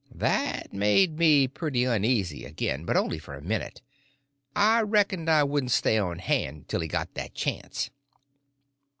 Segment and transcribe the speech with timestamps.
[0.15, 3.83] That made me pretty uneasy again, but only for a minute;
[4.55, 7.91] I reckoned I wouldn't stay on hand till he got that chance.